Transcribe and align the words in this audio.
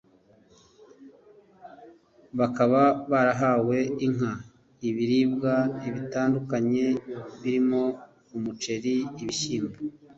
bakaba 2.39 2.81
barahawe 3.11 3.77
Inka 4.05 4.33
ibiribwa 4.89 5.53
bitandukanye 5.95 6.85
birimo 7.41 7.83
umuceri 8.35 8.95
ibishyimbo 9.21 9.77